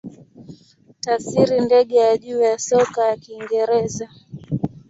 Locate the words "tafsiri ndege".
1.03-1.95